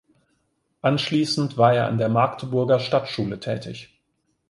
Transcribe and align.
Anschließend 0.81 1.59
war 1.59 1.75
er 1.75 1.85
an 1.85 1.99
der 1.99 2.09
Magdeburger 2.09 2.79
Stadtschule 2.79 3.39
tätig. 3.39 4.01